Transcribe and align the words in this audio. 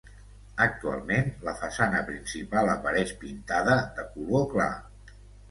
Actualment 0.63 1.29
la 1.47 1.53
façana 1.59 1.99
principal 2.07 2.73
apareix 2.73 3.13
pintada 3.21 3.77
de 4.01 4.09
color 4.17 4.43
clar. 4.57 4.73